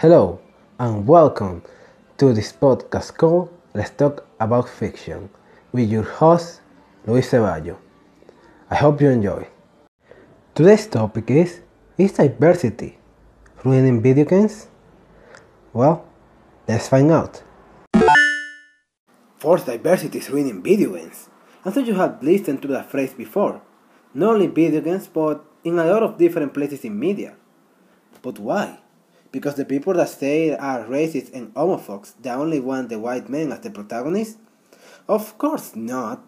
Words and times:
Hello 0.00 0.40
and 0.78 1.06
welcome 1.06 1.60
to 2.16 2.32
this 2.32 2.54
podcast 2.54 3.18
called 3.18 3.52
Let's 3.74 3.90
Talk 3.90 4.24
About 4.40 4.66
Fiction 4.66 5.28
with 5.72 5.90
your 5.90 6.04
host 6.04 6.62
Luis 7.04 7.30
Ceballo. 7.30 7.76
I 8.70 8.76
hope 8.76 9.02
you 9.02 9.10
enjoy. 9.10 9.46
Today's 10.54 10.86
topic 10.86 11.30
is 11.30 11.60
Is 11.98 12.12
diversity 12.12 12.96
ruining 13.62 14.00
video 14.00 14.24
games? 14.24 14.68
Well, 15.74 16.08
let's 16.66 16.88
find 16.88 17.10
out. 17.10 17.42
Forced 19.36 19.66
diversity 19.66 20.16
is 20.16 20.30
ruining 20.30 20.62
video 20.62 20.94
games. 20.96 21.28
I'm 21.62 21.74
sure 21.74 21.84
you 21.84 21.96
have 21.96 22.22
listened 22.22 22.62
to 22.62 22.68
that 22.68 22.90
phrase 22.90 23.12
before. 23.12 23.60
Not 24.14 24.36
only 24.36 24.46
video 24.46 24.80
games, 24.80 25.08
but 25.08 25.44
in 25.62 25.78
a 25.78 25.84
lot 25.84 26.02
of 26.02 26.16
different 26.16 26.54
places 26.54 26.86
in 26.86 26.98
media. 26.98 27.36
But 28.22 28.38
why? 28.38 28.78
Because 29.32 29.54
the 29.54 29.64
people 29.64 29.94
that 29.94 30.08
say 30.08 30.56
are 30.56 30.84
racist 30.84 31.32
and 31.32 31.54
homophobes 31.54 32.14
they 32.20 32.30
only 32.30 32.60
want 32.60 32.88
the 32.88 32.98
white 32.98 33.28
men 33.28 33.52
as 33.52 33.60
the 33.60 33.70
protagonists? 33.70 34.38
Of 35.08 35.38
course 35.38 35.76
not. 35.76 36.22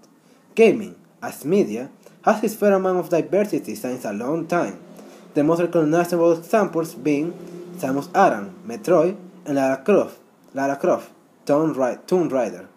Gaming, 0.54 0.96
as 1.22 1.44
media, 1.44 1.90
has 2.24 2.44
its 2.44 2.54
fair 2.54 2.74
amount 2.74 2.98
of 2.98 3.08
diversity 3.08 3.74
since 3.74 4.04
a 4.04 4.12
long 4.12 4.46
time. 4.46 4.78
The 5.34 5.42
most 5.42 5.60
recognizable 5.60 6.32
examples 6.32 6.94
being 6.94 7.32
Samus 7.78 8.08
Aran, 8.14 8.54
Metroid, 8.66 9.16
and 9.46 9.56
Lara 9.56 9.78
Croft, 9.78 10.18
Lara 10.54 10.76
Croft, 10.76 11.10
Tomb 11.46 12.28
Raider. 12.28 12.68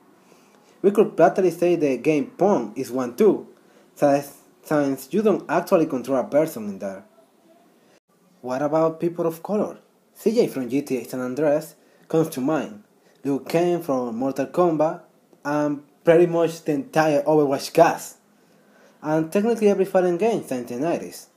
We 0.82 0.92
could 0.92 1.18
practically 1.18 1.52
say 1.52 1.76
the 1.76 1.98
game 1.98 2.32
Pong 2.38 2.74
is 2.76 2.92
one 2.92 3.16
too, 3.16 3.48
since 3.96 5.08
you 5.12 5.22
don't 5.22 5.44
actually 5.50 5.86
control 5.86 6.20
a 6.20 6.24
person 6.24 6.70
in 6.70 6.80
there. 6.80 7.04
What 8.42 8.62
about 8.62 9.00
people 9.00 9.28
of 9.28 9.44
color? 9.44 9.80
CJ 10.18 10.50
from 10.50 10.70
GTA 10.70 11.06
San 11.08 11.20
Andreas 11.20 11.76
comes 12.08 12.30
to 12.30 12.42
mind. 12.42 12.84
Liu 13.26 13.42
Kang 13.42 13.82
from 13.82 14.16
Mortal 14.16 14.46
Kombat, 14.46 15.02
and 15.44 15.84
pretty 16.06 16.26
much 16.26 16.64
the 16.64 16.72
entire 16.72 17.22
Overwatch 17.24 17.74
cast. 17.74 18.18
And 19.02 19.32
technically 19.32 19.68
every 19.68 19.84
fighting 19.84 20.18
game 20.18 20.44
since 20.44 20.70
the 20.70 20.76
90s. 20.76 21.28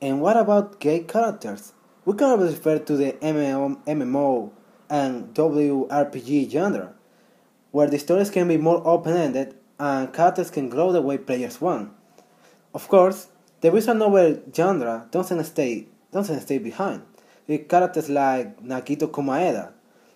And 0.00 0.20
what 0.20 0.36
about 0.36 0.78
gay 0.78 1.00
characters? 1.00 1.72
We 2.04 2.14
can 2.14 2.30
always 2.30 2.52
refer 2.52 2.78
to 2.78 2.96
the 2.96 3.12
MMO 3.14 4.50
and 4.88 5.34
WRPG 5.34 6.50
genre, 6.50 6.94
where 7.72 7.88
the 7.88 7.98
stories 7.98 8.30
can 8.30 8.46
be 8.46 8.56
more 8.56 8.86
open-ended 8.86 9.56
and 9.78 10.12
characters 10.12 10.50
can 10.50 10.68
grow 10.68 10.92
the 10.92 11.02
way 11.02 11.18
players 11.18 11.60
want. 11.60 11.92
Of 12.72 12.88
course, 12.88 13.28
the 13.60 13.70
visual 13.70 13.96
novel 13.96 14.40
genre 14.54 15.08
doesn't 15.10 15.44
stay 15.44 15.88
doesn't 16.12 16.40
stay 16.40 16.58
behind 16.58 17.02
with 17.50 17.68
characters 17.68 18.08
like 18.08 18.62
Nagito 18.62 19.10
Komaeda 19.10 19.72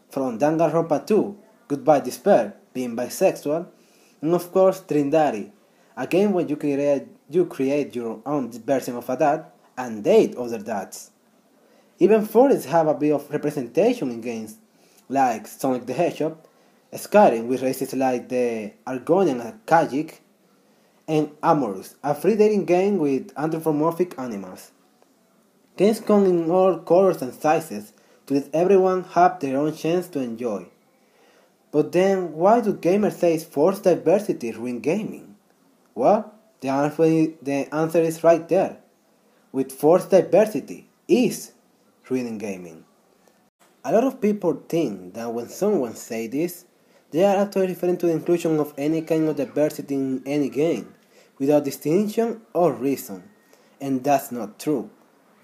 from 0.08 0.38
Danganronpa 0.38 1.04
2, 1.04 1.36
Goodbye 1.66 1.98
Despair, 1.98 2.54
being 2.72 2.94
bisexual, 2.94 3.66
and 4.22 4.34
of 4.34 4.52
course 4.52 4.78
Dream 4.82 5.10
Daddy, 5.10 5.50
a 5.96 6.06
game 6.06 6.32
where 6.32 6.46
you 6.46 6.54
create, 6.54 7.08
you 7.28 7.46
create 7.46 7.96
your 7.96 8.22
own 8.24 8.52
version 8.52 8.94
of 8.94 9.10
a 9.10 9.16
dad 9.16 9.46
and 9.76 10.04
date 10.04 10.36
other 10.36 10.60
dads. 10.60 11.10
Even 11.98 12.24
furries 12.24 12.66
have 12.66 12.86
a 12.86 12.94
bit 12.94 13.10
of 13.12 13.28
representation 13.28 14.12
in 14.12 14.20
games 14.20 14.58
like 15.08 15.48
Sonic 15.48 15.86
the 15.86 15.92
Hedgehog, 15.92 16.38
Skyrim 16.92 17.48
with 17.48 17.62
races 17.62 17.94
like 17.94 18.28
the 18.28 18.74
Argonian 18.86 19.44
and 19.44 19.66
Khajiit, 19.66 20.20
and 21.08 21.32
Amorous, 21.42 21.96
a 22.04 22.14
free 22.14 22.36
dating 22.36 22.64
game 22.64 22.98
with 22.98 23.32
anthropomorphic 23.36 24.16
animals. 24.20 24.70
Games 25.76 26.00
come 26.00 26.24
in 26.26 26.50
all 26.50 26.78
colors 26.78 27.20
and 27.20 27.34
sizes 27.34 27.92
to 28.26 28.34
let 28.34 28.48
everyone 28.54 29.02
have 29.04 29.40
their 29.40 29.58
own 29.58 29.74
chance 29.74 30.06
to 30.08 30.20
enjoy. 30.20 30.66
But 31.72 31.90
then, 31.90 32.34
why 32.34 32.60
do 32.60 32.74
gamers 32.74 33.14
say 33.14 33.36
forced 33.38 33.82
diversity 33.82 34.52
ruin 34.52 34.78
gaming? 34.78 35.34
Well, 35.96 36.32
the 36.60 36.68
answer, 36.68 37.02
the 37.42 37.74
answer 37.74 38.00
is 38.00 38.22
right 38.22 38.48
there. 38.48 38.76
With 39.50 39.72
forced 39.72 40.10
diversity 40.10 40.88
is 41.08 41.52
ruining 42.08 42.38
gaming. 42.38 42.84
A 43.84 43.92
lot 43.92 44.04
of 44.04 44.20
people 44.20 44.62
think 44.68 45.14
that 45.14 45.34
when 45.34 45.48
someone 45.48 45.94
say 45.94 46.28
this, 46.28 46.64
they 47.10 47.24
are 47.24 47.36
actually 47.44 47.66
referring 47.66 47.96
to 47.98 48.06
the 48.06 48.12
inclusion 48.12 48.58
of 48.60 48.72
any 48.78 49.02
kind 49.02 49.28
of 49.28 49.36
diversity 49.36 49.94
in 49.94 50.22
any 50.24 50.48
game, 50.48 50.94
without 51.38 51.64
distinction 51.64 52.42
or 52.52 52.72
reason. 52.72 53.24
And 53.80 54.02
that's 54.02 54.32
not 54.32 54.58
true. 54.58 54.90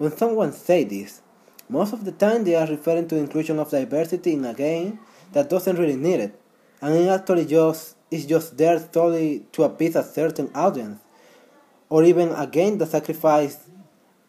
When 0.01 0.17
someone 0.17 0.51
say 0.51 0.83
this, 0.83 1.21
most 1.69 1.93
of 1.93 2.05
the 2.05 2.11
time 2.11 2.43
they 2.43 2.55
are 2.55 2.65
referring 2.65 3.07
to 3.09 3.17
inclusion 3.17 3.59
of 3.59 3.69
diversity 3.69 4.33
in 4.33 4.43
a 4.45 4.51
game 4.55 4.97
that 5.33 5.47
doesn't 5.47 5.75
really 5.75 5.95
need 5.95 6.19
it, 6.19 6.41
and 6.81 6.95
it 6.95 7.07
actually 7.07 7.45
just 7.45 7.97
is 8.09 8.25
just 8.25 8.57
there 8.57 8.83
solely 8.91 9.45
to 9.51 9.61
appease 9.61 9.95
a 9.95 10.03
certain 10.03 10.49
audience, 10.55 10.99
or 11.87 12.03
even 12.03 12.29
a 12.29 12.47
game 12.47 12.79
that 12.79 12.87
sacrifices 12.87 13.59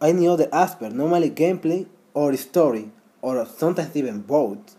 any 0.03 0.29
other 0.29 0.47
aspect, 0.53 0.95
normally 0.95 1.31
gameplay 1.31 1.87
or 2.13 2.37
story, 2.37 2.93
or 3.23 3.47
sometimes 3.47 3.97
even 3.97 4.21
both, 4.21 4.77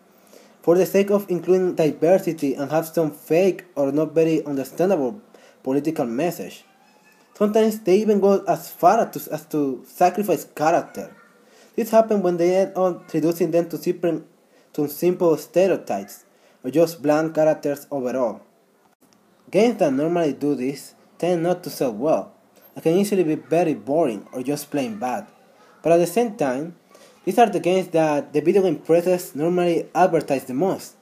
for 0.61 0.77
the 0.77 0.85
sake 0.85 1.09
of 1.09 1.25
including 1.27 1.73
diversity 1.73 2.53
and 2.53 2.69
have 2.69 2.85
some 2.85 3.09
fake 3.09 3.65
or 3.75 3.91
not 3.91 4.13
very 4.13 4.45
understandable 4.45 5.19
political 5.63 6.05
message. 6.05 6.65
Sometimes 7.35 7.79
they 7.79 7.97
even 7.97 8.19
go 8.19 8.43
as 8.45 8.69
far 8.69 8.99
as 8.99 9.45
to, 9.47 9.83
sacrifice 9.85 10.45
character. 10.55 11.15
This 11.75 11.89
happens 11.89 12.23
when 12.23 12.37
they 12.37 12.55
end 12.55 12.73
on 12.75 13.03
reducing 13.11 13.49
them 13.51 13.67
to 13.69 13.77
simple, 13.77 14.21
to 14.73 14.87
simple 14.87 15.35
stereotypes 15.37 16.25
or 16.63 16.69
just 16.69 17.01
bland 17.01 17.33
characters 17.33 17.87
overall. 17.89 18.41
Games 19.49 19.79
that 19.79 19.93
normally 19.93 20.33
do 20.33 20.53
this 20.55 20.93
tend 21.17 21.43
not 21.43 21.63
to 21.63 21.69
sell 21.69 21.93
well 21.93 22.33
and 22.75 22.83
can 22.83 22.97
easily 22.97 23.23
be 23.23 23.35
very 23.35 23.73
boring 23.73 24.27
or 24.31 24.43
just 24.43 24.69
plain 24.69 24.99
bad. 24.99 25.27
But 25.81 25.93
at 25.93 25.97
the 25.97 26.07
same 26.07 26.35
time, 26.35 26.75
these 27.25 27.39
are 27.39 27.49
the 27.49 27.59
games 27.59 27.87
that 27.89 28.33
the 28.33 28.41
video 28.41 28.61
game 28.61 28.77
presses 28.77 29.35
normally 29.35 29.87
advertise 29.95 30.45
the 30.45 30.53
most, 30.53 30.95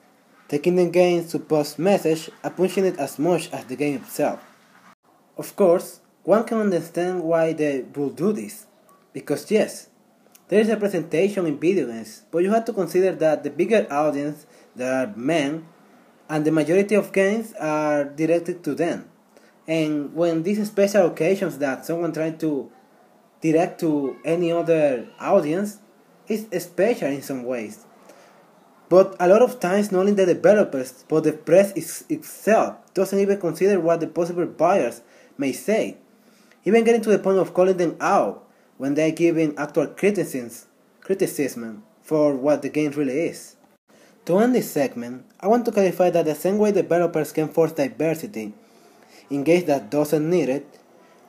taking 0.48 0.76
the 0.76 0.90
game's 0.90 1.30
supposed 1.32 1.80
message 1.80 2.30
and 2.44 2.56
pushing 2.56 2.86
it 2.86 2.98
as 2.98 3.20
much 3.20 3.52
as 3.52 3.66
the 3.66 3.76
game 3.76 3.96
itself. 3.96 4.40
Of 5.38 5.56
course, 5.56 6.00
one 6.24 6.44
can 6.44 6.60
understand 6.60 7.24
why 7.24 7.54
they 7.54 7.86
will 7.96 8.10
do 8.10 8.32
this, 8.32 8.68
because 9.14 9.50
yes, 9.50 9.90
there 10.48 10.60
is 10.60 10.70
a 10.70 10.78
presentation 10.78 11.46
in 11.46 11.60
video 11.60 11.88
games, 11.88 12.24
but 12.32 12.40
you 12.40 12.52
have 12.52 12.66
to 12.66 12.74
consider 12.74 13.14
that 13.14 13.44
the 13.44 13.50
bigger 13.50 13.88
audience 13.90 14.46
there 14.76 14.94
are 14.94 15.14
men, 15.16 15.66
and 16.30 16.46
the 16.46 16.52
majority 16.52 16.96
of 16.96 17.12
games 17.12 17.54
are 17.60 18.06
directed 18.06 18.64
to 18.64 18.76
them. 18.76 19.10
And 19.68 20.14
when 20.14 20.44
these 20.44 20.66
special 20.68 21.08
occasions 21.08 21.58
that 21.60 21.86
someone 21.86 22.14
tries 22.14 22.38
to 22.40 22.72
direct 23.42 23.80
to 23.82 24.18
any 24.24 24.52
other 24.52 25.08
audience, 25.20 25.80
it's 26.28 26.66
special 26.66 27.10
in 27.10 27.22
some 27.22 27.44
ways. 27.44 27.86
But 28.88 29.16
a 29.20 29.28
lot 29.28 29.42
of 29.42 29.60
times, 29.60 29.92
not 29.92 30.02
only 30.02 30.14
the 30.14 30.26
developers, 30.26 31.06
but 31.08 31.24
the 31.24 31.34
press 31.34 31.72
is, 31.74 32.06
itself 32.10 32.76
doesn't 32.94 33.20
even 33.20 33.40
consider 33.40 33.80
what 33.80 34.02
the 34.02 34.08
possible 34.08 34.46
buyers 34.46 35.02
may 35.38 35.54
say 35.54 35.98
even 36.66 36.84
getting 36.84 37.02
to 37.02 37.10
the 37.10 37.20
point 37.20 37.38
of 37.38 37.54
calling 37.54 37.78
them 37.78 37.98
out 38.00 38.48
when 38.78 38.94
they're 38.94 39.12
giving 39.12 39.58
actual 39.58 39.88
criticisms, 39.88 40.68
criticism 41.02 41.84
for 42.02 42.36
what 42.36 42.62
the 42.62 42.70
game 42.70 42.92
really 42.92 43.20
is. 43.22 43.56
To 44.26 44.40
end 44.40 44.54
this 44.54 44.70
segment, 44.70 45.26
I 45.40 45.48
want 45.48 45.66
to 45.66 45.72
clarify 45.72 46.10
that 46.12 46.26
the 46.26 46.36
same 46.36 46.58
way 46.58 46.72
developers 46.72 47.32
can 47.32 47.48
force 47.48 47.72
diversity 47.72 48.54
in 49.32 49.44
games 49.44 49.64
that 49.64 49.90
doesn't 49.90 50.30
need 50.30 50.50
it, 50.50 50.80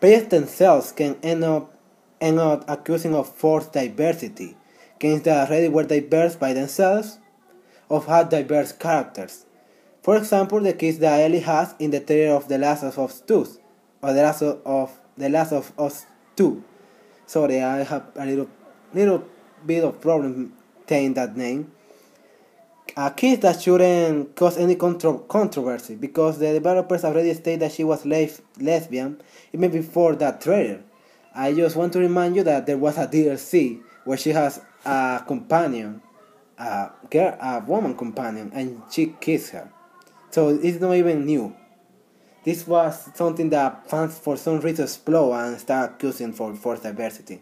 players 0.00 0.26
themselves 0.26 0.92
can 0.92 1.16
end 1.22 1.44
up, 1.44 1.72
end 2.20 2.38
up 2.38 2.64
accusing 2.68 3.14
of 3.14 3.32
forced 3.32 3.72
diversity, 3.72 4.56
games 4.98 5.22
that 5.22 5.48
already 5.48 5.68
were 5.68 5.84
diverse 5.84 6.34
by 6.34 6.52
themselves, 6.52 7.18
of 7.88 8.06
had 8.06 8.28
diverse 8.28 8.72
characters. 8.72 9.46
For 10.02 10.16
example, 10.16 10.60
the 10.60 10.72
case 10.72 10.98
that 10.98 11.20
Ellie 11.20 11.40
has 11.40 11.74
in 11.78 11.92
the 11.92 12.00
trailer 12.00 12.34
of 12.34 12.48
The 12.48 12.58
Last 12.58 12.82
of 12.82 12.98
Us 12.98 13.20
2, 13.20 13.46
or 14.02 14.12
The 14.12 14.22
Last 14.22 14.42
of 14.42 15.00
the 15.16 15.28
Last 15.28 15.52
of 15.52 15.72
Us 15.78 16.06
2. 16.36 16.62
Sorry, 17.26 17.62
I 17.62 17.84
have 17.84 18.10
a 18.16 18.26
little 18.26 18.48
little 18.94 19.24
bit 19.64 19.84
of 19.84 20.00
problem 20.00 20.52
saying 20.88 21.14
that 21.14 21.36
name. 21.36 21.72
A 22.96 23.10
case 23.10 23.38
that 23.38 23.62
shouldn't 23.62 24.36
cause 24.36 24.58
any 24.58 24.74
contro 24.74 25.18
controversy 25.18 25.94
because 25.94 26.38
the 26.38 26.52
developers 26.52 27.04
already 27.04 27.32
stated 27.32 27.60
that 27.60 27.72
she 27.72 27.84
was 27.84 28.04
le 28.04 28.28
lesbian 28.58 29.20
even 29.52 29.70
before 29.70 30.14
that 30.16 30.40
trailer. 30.42 30.82
I 31.34 31.54
just 31.54 31.76
want 31.76 31.94
to 31.94 32.00
remind 32.00 32.36
you 32.36 32.42
that 32.44 32.66
there 32.66 32.76
was 32.76 32.98
a 32.98 33.06
DLC 33.06 33.80
where 34.04 34.18
she 34.18 34.30
has 34.30 34.60
a 34.84 35.24
companion, 35.26 36.02
a 36.58 36.90
girl, 37.08 37.38
a 37.40 37.64
woman 37.66 37.96
companion, 37.96 38.50
and 38.52 38.82
she 38.90 39.14
kissed 39.18 39.52
her. 39.52 39.72
So 40.30 40.48
it's 40.48 40.78
not 40.78 40.92
even 40.92 41.24
new. 41.24 41.56
This 42.44 42.66
was 42.66 43.08
something 43.14 43.50
that 43.50 43.88
fans 43.88 44.18
for 44.18 44.36
some 44.36 44.60
reason 44.60 44.84
explode 44.84 45.32
and 45.34 45.60
start 45.60 45.92
accusing 45.92 46.32
for 46.32 46.54
forced 46.54 46.82
diversity. 46.82 47.40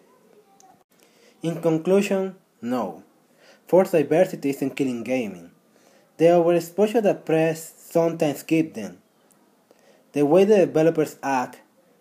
In 1.43 1.63
conclusion, 1.63 2.37
no. 2.61 3.03
forced 3.67 3.93
diversity 3.93 4.51
isn't 4.51 4.77
killing 4.77 5.03
gaming. 5.03 5.53
The 6.19 6.27
overexposure 6.27 7.03
that 7.03 7.25
press 7.25 7.73
sometimes 7.79 8.43
gives 8.43 8.75
them. 8.75 8.99
The 10.13 10.27
way 10.27 10.45
the 10.45 10.67
developers 10.67 11.17
act 11.23 11.61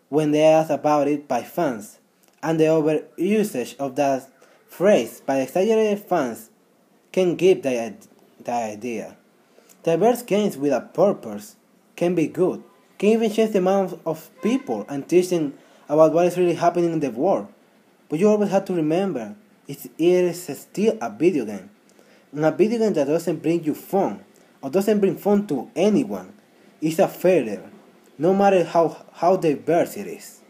when 0.09 0.31
they 0.31 0.43
ask 0.43 0.69
about 0.69 1.07
it 1.07 1.27
by 1.27 1.43
fans, 1.43 1.99
and 2.43 2.59
the 2.59 2.65
overusage 2.65 3.77
of 3.77 3.95
that 3.95 4.27
phrase 4.67 5.21
by 5.25 5.37
exaggerated 5.37 5.99
fans 5.99 6.49
can 7.11 7.35
give 7.35 7.61
the, 7.63 7.93
the 8.43 8.51
idea. 8.51 9.15
Diverse 9.83 10.23
games 10.23 10.57
with 10.57 10.73
a 10.73 10.81
purpose 10.81 11.55
can 11.95 12.15
be 12.15 12.27
good, 12.27 12.63
can 12.99 13.09
even 13.09 13.31
change 13.31 13.53
the 13.53 13.61
mind 13.61 13.97
of 14.05 14.29
people 14.41 14.85
and 14.89 15.07
teach 15.07 15.29
them 15.29 15.53
about 15.87 16.13
what 16.13 16.25
is 16.25 16.37
really 16.37 16.53
happening 16.53 16.91
in 16.91 16.99
the 16.99 17.09
world. 17.09 17.47
But 18.09 18.19
you 18.19 18.27
always 18.27 18.51
have 18.51 18.65
to 18.65 18.73
remember 18.73 19.35
it 19.67 19.89
is 19.97 20.59
still 20.59 20.97
a 21.01 21.09
video 21.09 21.45
game. 21.45 21.69
And 22.33 22.45
a 22.45 22.51
video 22.51 22.79
game 22.79 22.93
that 22.93 23.07
doesn't 23.07 23.41
bring 23.41 23.63
you 23.63 23.73
fun 23.73 24.23
or 24.61 24.69
doesn't 24.69 24.99
bring 24.99 25.15
fun 25.15 25.47
to 25.47 25.71
anyone 25.75 26.33
is 26.81 26.99
a 26.99 27.07
failure, 27.07 27.69
no 28.17 28.33
matter 28.33 28.65
how, 28.65 29.05
how 29.13 29.37
diverse 29.37 29.95
it 29.95 30.07
is. 30.07 30.41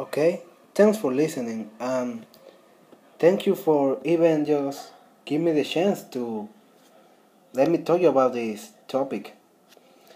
Okay, 0.00 0.40
thanks 0.74 0.96
for 0.96 1.12
listening 1.12 1.70
and 1.78 2.24
thank 3.18 3.44
you 3.44 3.54
for 3.54 4.00
even 4.02 4.46
just 4.46 4.92
give 5.26 5.42
me 5.42 5.52
the 5.52 5.62
chance 5.62 6.04
to 6.04 6.48
let 7.52 7.70
me 7.70 7.76
talk 7.76 8.00
you 8.00 8.08
about 8.08 8.32
this 8.32 8.70
topic. 8.88 9.36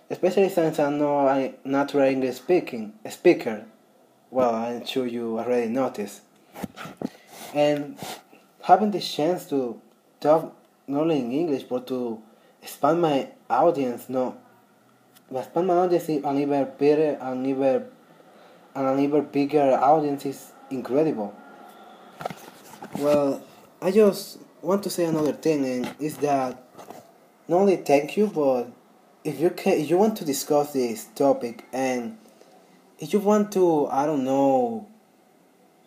Especially 0.08 0.48
since 0.48 0.78
I'm 0.78 0.96
not 0.96 1.36
a 1.36 1.54
natural 1.66 2.04
English 2.04 2.36
speaking 2.36 2.94
speaker. 3.10 3.66
Well, 4.30 4.54
I'm 4.54 4.86
sure 4.86 5.06
you 5.06 5.38
already 5.38 5.70
noticed. 5.70 6.22
And 7.52 7.98
having 8.62 8.90
the 8.90 9.00
chance 9.00 9.44
to 9.50 9.78
talk 10.18 10.56
not 10.86 11.02
only 11.02 11.18
in 11.18 11.30
English 11.30 11.64
but 11.64 11.86
to 11.88 12.22
expand 12.62 13.02
my 13.02 13.28
audience, 13.50 14.08
no, 14.08 14.34
expand 15.30 15.66
my 15.66 15.74
audience 15.74 16.08
and 16.08 16.38
even 16.38 16.68
better 16.78 17.18
and 17.20 17.46
even 17.46 17.84
and 18.74 18.86
an 18.86 19.00
even 19.00 19.24
bigger 19.26 19.72
audience 19.72 20.26
is 20.26 20.52
incredible. 20.70 21.34
Well, 22.98 23.42
I 23.80 23.90
just 23.90 24.38
want 24.62 24.82
to 24.84 24.90
say 24.90 25.04
another 25.04 25.32
thing, 25.32 25.64
and 25.64 25.94
is 26.00 26.16
that 26.18 26.62
not 27.48 27.58
only 27.58 27.76
thank 27.76 28.16
you, 28.16 28.26
but 28.26 28.68
if 29.22 29.40
you 29.40 29.50
can, 29.50 29.74
if 29.74 29.90
you 29.90 29.98
want 29.98 30.16
to 30.18 30.24
discuss 30.24 30.72
this 30.72 31.06
topic, 31.14 31.64
and 31.72 32.16
if 32.98 33.12
you 33.12 33.18
want 33.20 33.52
to, 33.52 33.86
I 33.88 34.06
don't 34.06 34.24
know, 34.24 34.88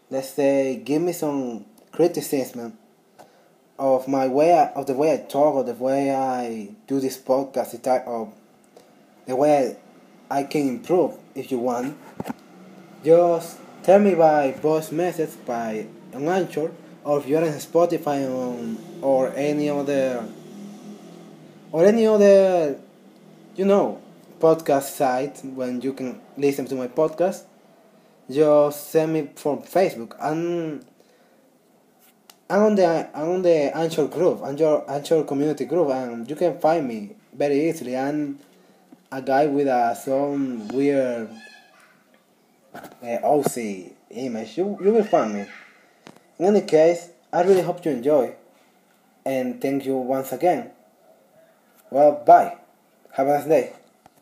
let's 0.09 0.29
say, 0.29 0.77
give 0.77 1.01
me 1.01 1.13
some 1.13 1.65
criticism 1.91 2.77
of 3.79 4.07
my 4.07 4.27
way, 4.27 4.53
I, 4.53 4.67
of 4.73 4.87
the 4.87 4.93
way 4.93 5.13
I 5.13 5.17
talk, 5.17 5.55
or 5.55 5.63
the 5.63 5.73
way 5.73 6.13
I 6.13 6.69
do 6.87 6.99
this 6.99 7.17
podcast, 7.17 7.73
of 8.07 8.33
the 9.25 9.35
way 9.35 9.77
I 10.29 10.43
can 10.43 10.67
improve, 10.67 11.15
if 11.35 11.51
you 11.51 11.59
want 11.59 11.97
just 13.03 13.57
tell 13.83 13.99
me 13.99 14.15
by 14.15 14.51
voice 14.51 14.91
message 14.91 15.31
by 15.45 15.87
an 16.13 16.27
Anchor 16.27 16.71
or 17.03 17.19
if 17.19 17.27
you're 17.27 17.43
on 17.43 17.51
Spotify 17.53 18.27
or 19.01 19.33
any 19.35 19.69
other 19.69 20.25
or 21.71 21.85
any 21.85 22.07
other 22.07 22.77
you 23.55 23.65
know 23.65 24.01
podcast 24.39 24.89
site 24.95 25.43
when 25.43 25.81
you 25.81 25.93
can 25.93 26.19
listen 26.37 26.65
to 26.65 26.75
my 26.75 26.87
podcast 26.87 27.43
just 28.29 28.89
send 28.89 29.13
me 29.13 29.29
from 29.35 29.61
Facebook 29.61 30.15
and 30.19 30.85
I'm 32.49 32.61
on 32.63 32.75
the 32.75 33.09
I'm 33.13 33.29
on 33.29 33.41
the 33.41 33.75
Anchor 33.75 34.07
group, 34.07 34.41
Anchor 34.41 34.81
Anchor 34.87 35.23
community 35.23 35.65
group, 35.65 35.89
and 35.89 36.29
you 36.29 36.35
can 36.37 36.57
find 36.59 36.87
me 36.87 37.15
very 37.33 37.67
easily. 37.69 37.97
I'm 37.97 38.39
a 39.11 39.21
guy 39.21 39.47
with 39.47 39.67
a 39.67 39.93
some 39.95 40.69
weird 40.69 41.29
uh, 43.03 43.19
OC 43.23 43.57
image, 44.11 44.57
you, 44.57 44.77
you 44.81 44.93
will 44.93 45.03
find 45.03 45.33
me. 45.33 45.45
In 46.39 46.45
any 46.45 46.61
case, 46.61 47.09
I 47.31 47.43
really 47.43 47.61
hope 47.61 47.83
you 47.85 47.91
enjoy. 47.91 48.35
And 49.25 49.61
thank 49.61 49.85
you 49.85 49.95
once 49.97 50.31
again. 50.31 50.71
Well, 51.89 52.23
bye. 52.25 52.57
Have 53.13 53.27
a 53.27 53.37
nice 53.37 53.47
day. 53.47 53.73